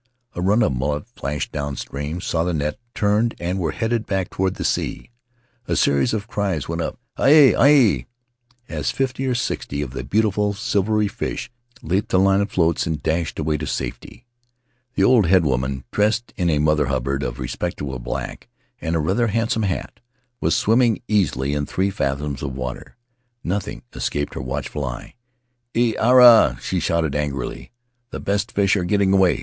A 0.33 0.41
run 0.41 0.63
of 0.63 0.71
mullet 0.71 1.05
flashed 1.09 1.51
downstream, 1.51 2.21
saw 2.21 2.43
the 2.43 2.55
net, 2.55 2.79
turned, 2.95 3.35
and 3.39 3.59
were 3.59 3.69
headed 3.71 4.07
back 4.07 4.31
toward 4.31 4.55
the 4.55 4.63
sea. 4.63 5.11
A 5.67 5.75
series 5.75 6.11
of 6.11 6.27
cries 6.27 6.67
went 6.67 6.81
up 6.81 6.99
—"Aue! 7.19 7.53
Aue!"— 7.55 8.05
as 8.77 8.89
fifty 8.89 9.27
or 9.27 9.35
sixty 9.35 9.79
of 9.79 9.91
the 9.91 10.03
beautiful 10.03 10.55
silvery 10.55 11.07
fish 11.07 11.51
leaped 11.83 12.09
the 12.09 12.17
line 12.17 12.41
of 12.41 12.49
floats 12.49 12.87
and 12.87 13.03
dashed 13.03 13.37
away 13.37 13.57
to 13.59 13.67
safety. 13.67 14.25
The 14.95 15.03
old 15.03 15.27
headwoman, 15.27 15.83
dressed 15.91 16.33
in 16.35 16.49
a 16.49 16.57
Mother 16.57 16.87
Hubbard 16.87 17.21
of 17.21 17.37
respectable 17.37 17.99
black 17.99 18.49
and 18.79 18.95
a 18.95 18.99
rather 18.99 19.27
handsome 19.27 19.61
hat, 19.61 19.99
was 20.39 20.55
swimming 20.55 21.03
easily 21.07 21.53
in 21.53 21.67
three 21.67 21.91
fathoms 21.91 22.41
of 22.41 22.55
water; 22.55 22.97
nothing 23.43 23.83
escaped 23.93 24.33
her 24.33 24.41
watchful 24.41 24.83
eye. 24.83 25.13
"E 25.75 25.95
ara!" 25.97 26.57
she 26.59 26.79
shouted, 26.79 27.13
angrily; 27.15 27.71
"the 28.09 28.19
best 28.19 28.51
fish 28.51 28.75
are 28.75 28.83
getting 28.83 29.13
away! 29.13 29.39